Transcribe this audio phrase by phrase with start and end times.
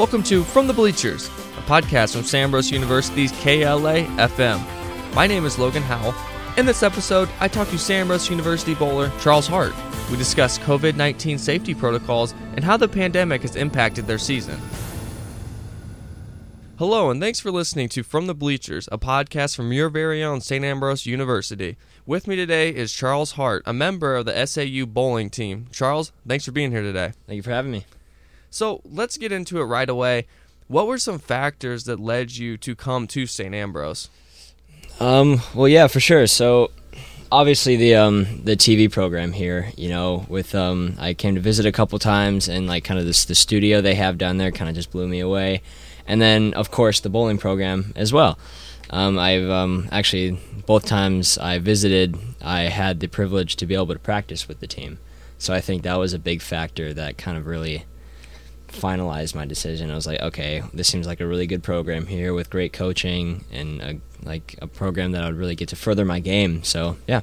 [0.00, 2.44] Welcome to From the Bleachers, a podcast from St.
[2.44, 5.14] Ambrose University's KALA FM.
[5.14, 6.14] My name is Logan Howell.
[6.56, 8.00] In this episode, I talk to St.
[8.00, 9.74] Ambrose University bowler Charles Hart.
[10.10, 14.58] We discuss COVID 19 safety protocols and how the pandemic has impacted their season.
[16.78, 20.40] Hello, and thanks for listening to From the Bleachers, a podcast from your very own
[20.40, 20.64] St.
[20.64, 21.76] Ambrose University.
[22.06, 25.66] With me today is Charles Hart, a member of the SAU bowling team.
[25.70, 27.12] Charles, thanks for being here today.
[27.26, 27.84] Thank you for having me.
[28.50, 30.26] So let's get into it right away.
[30.68, 33.54] What were some factors that led you to come to St.
[33.54, 34.08] Ambrose?
[35.00, 36.26] Um, well, yeah, for sure.
[36.26, 36.70] So
[37.32, 41.66] obviously the um the TV program here, you know, with um I came to visit
[41.66, 44.68] a couple times and like kind of this the studio they have down there kind
[44.68, 45.62] of just blew me away.
[46.06, 48.38] And then of course the bowling program as well.
[48.90, 53.86] Um, I've um, actually both times I visited, I had the privilege to be able
[53.88, 54.98] to practice with the team.
[55.38, 57.84] So I think that was a big factor that kind of really
[58.72, 59.90] finalized my decision.
[59.90, 63.44] I was like, okay, this seems like a really good program here with great coaching
[63.52, 66.62] and a, like a program that I would really get to further my game.
[66.64, 67.20] So yeah.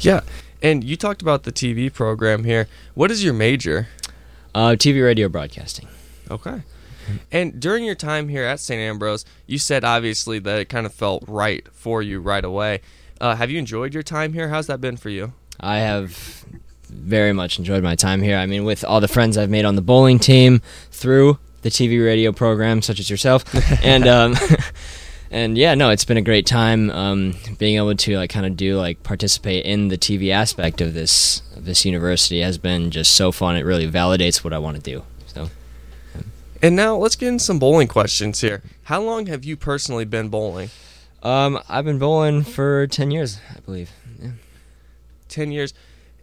[0.00, 0.20] Yeah,
[0.62, 2.68] and you talked about the TV program here.
[2.94, 3.88] What is your major?
[4.54, 5.88] Uh, TV radio broadcasting.
[6.30, 6.62] Okay.
[7.30, 8.80] And during your time here at St.
[8.80, 12.80] Ambrose, you said obviously that it kind of felt right for you right away.
[13.20, 14.48] Uh, have you enjoyed your time here?
[14.48, 15.32] How's that been for you?
[15.60, 16.44] I have
[16.92, 18.36] very much enjoyed my time here.
[18.36, 22.04] I mean, with all the friends I've made on the bowling team through the TV
[22.04, 23.44] radio program, such as yourself,
[23.84, 24.36] and um,
[25.30, 28.56] and yeah, no, it's been a great time um, being able to like kind of
[28.56, 33.12] do like participate in the TV aspect of this of this university has been just
[33.12, 33.56] so fun.
[33.56, 35.02] It really validates what I want to do.
[35.26, 35.48] So.
[36.60, 38.62] And now let's get into some bowling questions here.
[38.84, 40.70] How long have you personally been bowling?
[41.22, 43.90] Um, I've been bowling for ten years, I believe.
[44.20, 44.30] Yeah.
[45.28, 45.74] Ten years.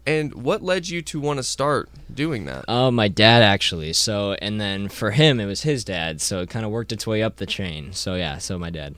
[0.06, 2.66] And what led you to want to start doing that?
[2.68, 3.94] Oh, my dad actually.
[3.94, 6.22] So, and then for him, it was his dad.
[6.22, 7.94] So it kind of worked its way up the chain.
[7.94, 8.96] So yeah, so my dad.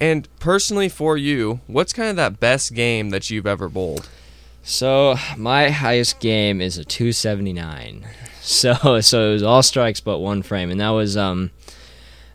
[0.00, 4.08] And personally, for you, what's kind of that best game that you've ever bowled?
[4.62, 8.06] So my highest game is a 279.
[8.40, 11.50] So so it was all strikes but one frame, and that was um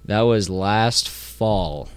[0.06, 1.90] that was last fall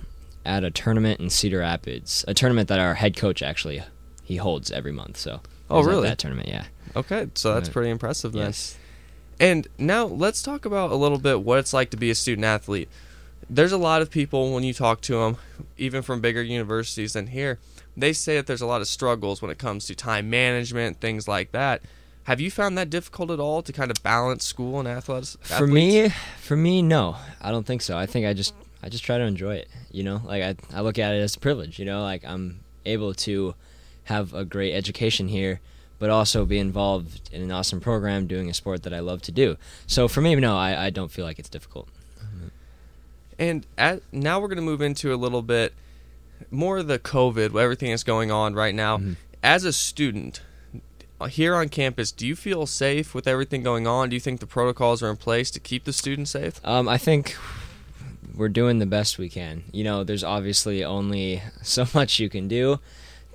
[0.42, 3.82] at a tournament in Cedar Rapids, a tournament that our head coach actually
[4.26, 5.16] he holds every month.
[5.16, 6.64] So oh really that tournament, yeah.
[6.96, 8.46] Okay, so that's pretty impressive then.
[8.46, 8.76] Yes.
[9.38, 12.44] And now let's talk about a little bit what it's like to be a student
[12.44, 12.88] athlete.
[13.48, 15.36] There's a lot of people when you talk to them,
[15.78, 17.60] even from bigger universities than here,
[17.96, 21.28] they say that there's a lot of struggles when it comes to time management, things
[21.28, 21.82] like that.
[22.24, 25.36] Have you found that difficult at all to kind of balance school and athletics?
[25.42, 26.08] For me,
[26.40, 27.96] for me, no, I don't think so.
[27.96, 29.68] I think I just I just try to enjoy it.
[29.92, 31.78] You know, like I I look at it as a privilege.
[31.78, 33.54] You know, like I'm able to
[34.06, 35.60] have a great education here,
[35.98, 39.32] but also be involved in an awesome program doing a sport that I love to
[39.32, 39.56] do.
[39.86, 41.88] So for me, no, I, I don't feel like it's difficult.
[43.38, 45.74] And at, now we're going to move into a little bit
[46.50, 48.98] more of the COVID, everything that's going on right now.
[48.98, 49.12] Mm-hmm.
[49.42, 50.40] As a student
[51.28, 54.08] here on campus, do you feel safe with everything going on?
[54.08, 56.60] Do you think the protocols are in place to keep the students safe?
[56.64, 57.36] Um, I think
[58.34, 59.64] we're doing the best we can.
[59.72, 62.80] You know, there's obviously only so much you can do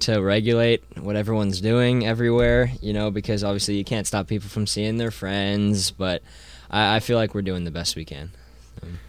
[0.02, 4.68] to regulate what everyone's doing everywhere, you know, because obviously you can't stop people from
[4.68, 6.22] seeing their friends, but
[6.70, 8.32] I, I feel like we're doing the best we can.
[8.82, 9.00] Um,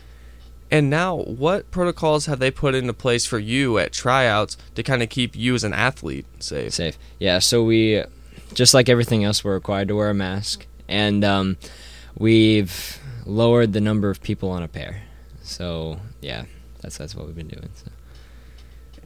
[0.70, 5.02] and now, what protocols have they put into place for you at tryouts to kind
[5.02, 6.72] of keep you as an athlete safe?
[6.72, 6.98] Safe.
[7.18, 8.02] Yeah, so we,
[8.54, 11.58] just like everything else, we're required to wear a mask, and um,
[12.16, 15.02] we've lowered the number of people on a pair.
[15.42, 16.44] So, yeah,
[16.80, 17.68] that's, that's what we've been doing.
[17.74, 17.90] So.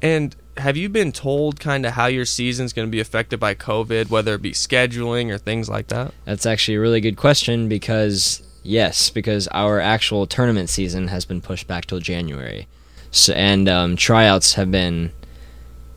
[0.02, 3.54] And have you been told kind of how your season's going to be affected by
[3.54, 6.12] COVID, whether it be scheduling or things like that?
[6.24, 11.40] That's actually a really good question because yes, because our actual tournament season has been
[11.40, 12.66] pushed back till January,
[13.10, 15.12] so and um, tryouts have been,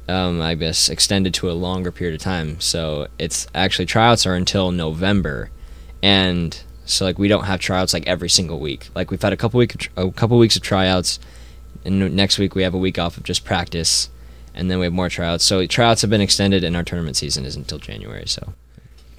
[0.07, 2.59] um, I guess, extended to a longer period of time.
[2.59, 5.49] So it's actually tryouts are until November,
[6.03, 8.89] and so like we don't have tryouts like every single week.
[8.93, 11.19] Like we've had a couple week a couple weeks of tryouts,
[11.85, 14.09] and next week we have a week off of just practice
[14.53, 15.45] and then we have more tryouts.
[15.45, 18.27] So tryouts have been extended, and our tournament season is until January.
[18.27, 18.53] So.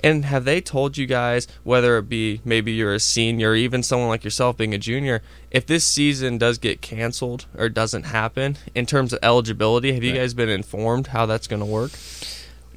[0.03, 3.83] And have they told you guys, whether it be maybe you're a senior, or even
[3.83, 8.57] someone like yourself being a junior, if this season does get canceled or doesn't happen
[8.75, 11.93] in terms of eligibility, have you guys been informed how that's going to work?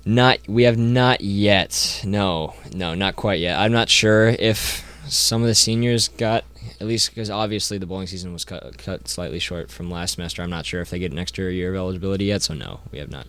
[0.06, 2.02] Not, we have not yet.
[2.06, 3.58] No, no, not quite yet.
[3.58, 6.44] I'm not sure if some of the seniors got
[6.80, 10.42] at least because obviously the bowling season was cut, cut slightly short from last semester.
[10.42, 13.00] I'm not sure if they get an extra year of eligibility yet, so no, we
[13.00, 13.28] have not.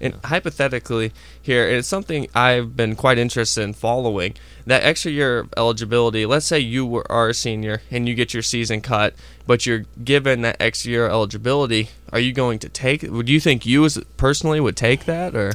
[0.00, 4.34] And hypothetically, here it's something I've been quite interested in following.
[4.66, 6.26] That extra year of eligibility.
[6.26, 9.14] Let's say you were, are a senior and you get your season cut,
[9.46, 11.90] but you're given that extra year eligibility.
[12.12, 13.02] Are you going to take?
[13.02, 15.54] Would you think you as personally would take that or?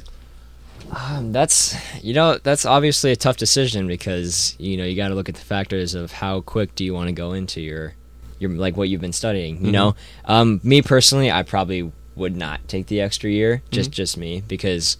[0.92, 5.16] Um, that's you know that's obviously a tough decision because you know you got to
[5.16, 7.94] look at the factors of how quick do you want to go into your
[8.40, 9.58] your like what you've been studying.
[9.58, 9.72] You mm-hmm.
[9.72, 9.96] know,
[10.26, 13.62] um, me personally, I probably would not take the extra year.
[13.72, 13.96] Just mm-hmm.
[13.96, 14.98] just me because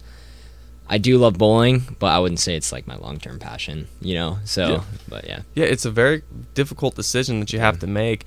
[0.88, 3.88] I do love bowling, but I wouldn't say it's like my long term passion.
[4.00, 4.82] You know, so yeah.
[5.08, 6.22] but yeah, yeah, it's a very
[6.54, 8.26] difficult decision that you have to make.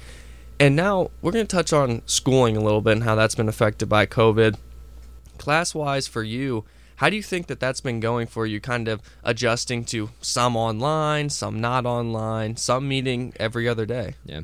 [0.60, 3.50] And now we're going to touch on schooling a little bit and how that's been
[3.50, 4.56] affected by COVID.
[5.38, 6.64] Class wise for you,
[6.98, 10.56] how do you think that that's been going for you, kind of adjusting to some
[10.56, 14.16] online, some not online, some meeting every other day?
[14.26, 14.42] Yeah.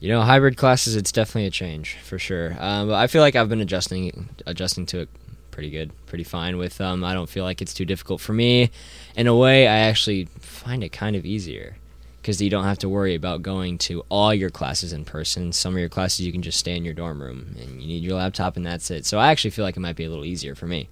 [0.00, 2.54] You know, hybrid classes, it's definitely a change for sure.
[2.58, 5.08] Um, but I feel like I've been adjusting adjusting to it
[5.50, 8.70] pretty good, pretty fine with um I don't feel like it's too difficult for me.
[9.16, 11.76] In a way, I actually find it kind of easier
[12.22, 15.52] because you don't have to worry about going to all your classes in person.
[15.52, 18.04] Some of your classes you can just stay in your dorm room and you need
[18.04, 19.06] your laptop and that's it.
[19.06, 20.88] So I actually feel like it might be a little easier for me.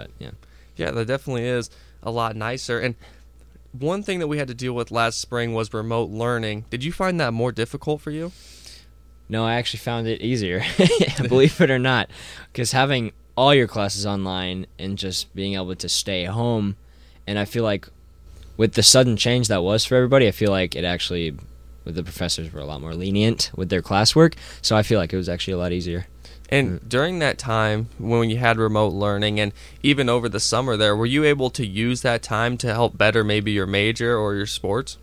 [0.00, 0.30] But yeah.
[0.76, 1.68] Yeah, that definitely is
[2.02, 2.78] a lot nicer.
[2.78, 2.94] And
[3.72, 6.64] one thing that we had to deal with last spring was remote learning.
[6.70, 8.32] Did you find that more difficult for you?
[9.28, 10.64] No, I actually found it easier,
[11.28, 12.10] believe it or not,
[12.50, 16.76] because having all your classes online and just being able to stay home,
[17.26, 17.88] and I feel like
[18.56, 21.36] with the sudden change that was for everybody, I feel like it actually,
[21.84, 25.16] the professors were a lot more lenient with their classwork, so I feel like it
[25.16, 26.06] was actually a lot easier.
[26.50, 30.96] And during that time, when you had remote learning, and even over the summer there,
[30.96, 34.46] were you able to use that time to help better maybe your major or your
[34.46, 34.98] sports?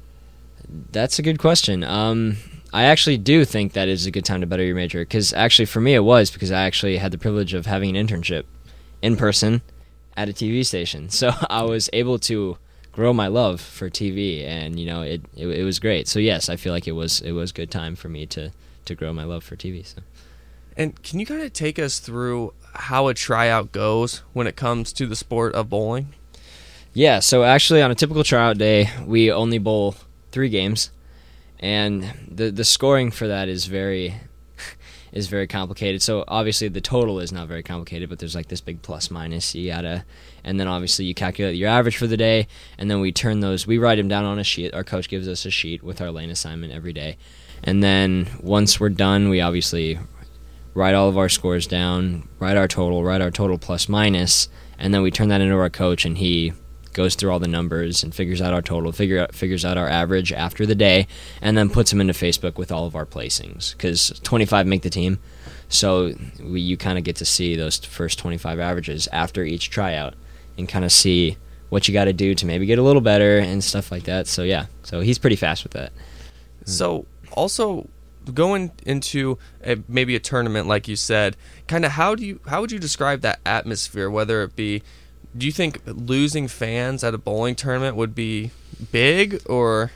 [0.91, 1.85] That's a good question.
[1.85, 2.37] Um,
[2.73, 5.65] I actually do think that is a good time to better your major because actually
[5.65, 8.43] for me it was because I actually had the privilege of having an internship
[9.01, 9.61] in person
[10.17, 12.57] at a TV station, so I was able to
[12.97, 16.07] grow my love for TV, and you know it, it, it was great.
[16.07, 18.51] So yes, I feel like it was it was good time for me to
[18.85, 19.85] to grow my love for TV.
[19.85, 20.01] So.
[20.75, 24.91] And can you kind of take us through how a tryout goes when it comes
[24.93, 26.15] to the sport of bowling?
[26.93, 29.95] Yeah, so actually on a typical tryout day, we only bowl
[30.31, 30.89] three games,
[31.59, 34.15] and the the scoring for that is very
[35.17, 36.01] is very complicated.
[36.01, 39.55] So obviously the total is not very complicated, but there's like this big plus minus
[39.55, 40.05] you gotta,
[40.43, 42.47] and then obviously you calculate your average for the day,
[42.77, 43.65] and then we turn those.
[43.65, 44.73] We write them down on a sheet.
[44.73, 47.17] Our coach gives us a sheet with our lane assignment every day,
[47.63, 49.99] and then once we're done, we obviously
[50.75, 54.47] write all of our scores down, write our total, write our total plus minus,
[54.77, 56.53] and then we turn that into our coach, and he
[56.97, 59.87] goes through all the numbers and figures out our total, figure out, figures out our
[59.87, 61.07] average after the day,
[61.41, 64.89] and then puts them into Facebook with all of our placings because 25 make the
[64.89, 65.19] team.
[65.69, 66.13] So
[66.43, 70.15] we, you kind of get to see those first 25 averages after each tryout
[70.57, 71.37] and kind of see
[71.69, 74.25] what you got to do to maybe get a little better and stuff like that.
[74.25, 75.93] So yeah, so he's pretty fast with that.
[76.65, 77.87] So also
[78.33, 82.59] going into a, maybe a tournament like you said kind of how do you how
[82.59, 84.83] would you describe that atmosphere whether it be
[85.37, 88.51] do you think losing fans at a bowling tournament would be
[88.91, 89.91] big or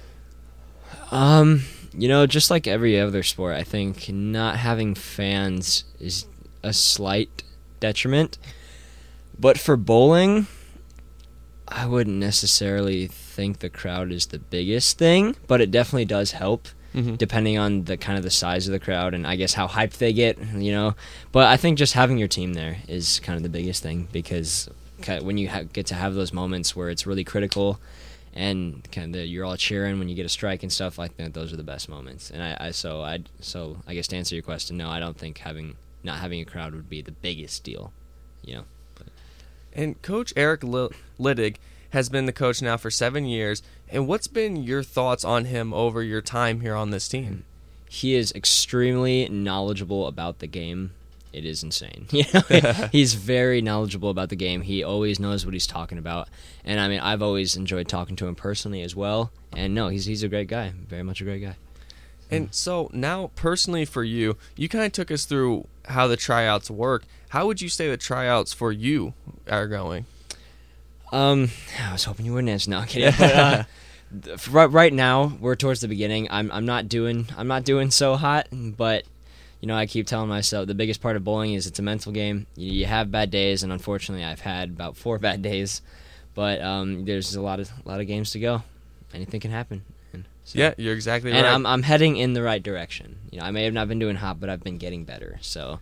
[1.11, 6.25] um you know just like every other sport i think not having fans is
[6.63, 7.43] a slight
[7.79, 8.37] detriment
[9.39, 10.47] but for bowling
[11.67, 16.67] i wouldn't necessarily think the crowd is the biggest thing but it definitely does help
[16.93, 17.15] mm-hmm.
[17.15, 19.97] depending on the kind of the size of the crowd and I guess how hyped
[19.97, 20.95] they get, you know.
[21.31, 24.69] But I think just having your team there is kind of the biggest thing because
[25.07, 27.79] when you ha- get to have those moments where it's really critical
[28.33, 31.33] and kind of you're all cheering when you get a strike and stuff like that,
[31.33, 32.29] those are the best moments.
[32.29, 35.17] And I, I so I so I guess to answer your question, no, I don't
[35.17, 37.91] think having not having a crowd would be the biggest deal,
[38.43, 38.63] you know.
[38.95, 39.07] But.
[39.73, 41.57] And Coach Eric Littig
[41.91, 43.61] has been the coach now for seven years.
[43.89, 47.43] And what's been your thoughts on him over your time here on this team?
[47.89, 50.91] He is extremely knowledgeable about the game.
[51.33, 52.07] It is insane.
[52.11, 52.41] You know,
[52.91, 54.61] he's very knowledgeable about the game.
[54.61, 56.29] He always knows what he's talking about.
[56.65, 59.31] And I mean, I've always enjoyed talking to him personally as well.
[59.55, 60.73] And no, he's he's a great guy.
[60.87, 61.55] Very much a great guy.
[62.29, 66.71] And so now, personally for you, you kind of took us through how the tryouts
[66.71, 67.03] work.
[67.29, 69.13] How would you say the tryouts for you
[69.49, 70.05] are going?
[71.11, 71.49] Um,
[71.81, 72.69] I was hoping you wouldn't answer.
[72.69, 73.13] No, kidding.
[73.19, 76.27] But, uh, right, right now we're towards the beginning.
[76.29, 79.05] I'm I'm not doing I'm not doing so hot, but
[79.61, 82.11] you know I keep telling myself the biggest part of bowling is it's a mental
[82.11, 82.47] game.
[82.55, 85.81] You, you have bad days, and unfortunately I've had about four bad days.
[86.33, 88.63] But um, there's a lot of a lot of games to go.
[89.13, 89.83] Anything can happen.
[90.43, 91.45] So, yeah, you're exactly and right.
[91.45, 93.19] And I'm I'm heading in the right direction.
[93.31, 95.37] You know, I may have not been doing hot, but I've been getting better.
[95.41, 95.79] So,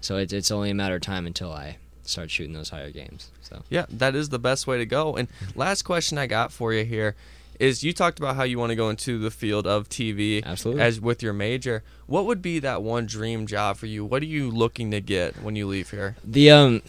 [0.00, 3.30] so it's it's only a matter of time until I start shooting those higher games.
[3.42, 5.16] So Yeah, that is the best way to go.
[5.16, 7.14] And last question I got for you here
[7.60, 10.82] is you talked about how you want to go into the field of TV Absolutely.
[10.82, 11.82] as with your major.
[12.06, 14.04] What would be that one dream job for you?
[14.04, 16.16] What are you looking to get when you leave here?
[16.24, 16.82] the um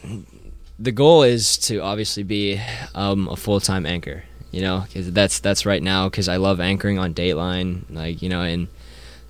[0.79, 2.59] the goal is to obviously be
[2.95, 4.23] um, a full time anchor.
[4.51, 8.29] You know, because that's that's right now because I love anchoring on Dateline, like you
[8.29, 8.67] know, and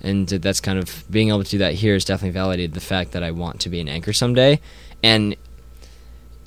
[0.02, 3.12] and that's kind of being able to do that here has definitely validated the fact
[3.12, 4.60] that I want to be an anchor someday,
[5.02, 5.34] and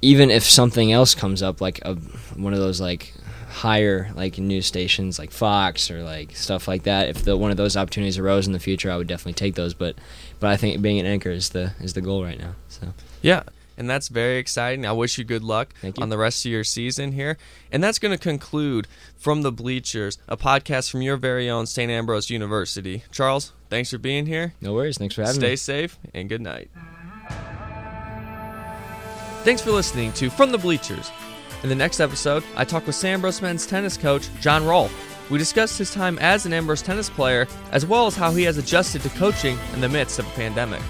[0.03, 1.95] even if something else comes up like a
[2.35, 3.13] one of those like
[3.57, 7.57] higher like news stations like Fox or like stuff like that if the one of
[7.57, 9.95] those opportunities arose in the future I would definitely take those but
[10.39, 13.43] but I think being an anchor is the is the goal right now so Yeah,
[13.77, 14.85] and that's very exciting.
[14.85, 15.93] I wish you good luck you.
[15.99, 17.37] on the rest of your season here.
[17.71, 18.87] And that's going to conclude
[19.17, 21.91] From the Bleachers, a podcast from your very own St.
[21.91, 23.03] Ambrose University.
[23.11, 24.53] Charles, thanks for being here.
[24.61, 26.69] no worries thanks for having me Stay safe and good night.
[29.43, 31.09] Thanks for listening to From the Bleachers.
[31.63, 33.13] In the next episode, I talk with St.
[33.13, 34.89] Ambrose men's tennis coach John Roll.
[35.31, 38.57] We discuss his time as an Ambrose tennis player, as well as how he has
[38.57, 40.81] adjusted to coaching in the midst of a pandemic.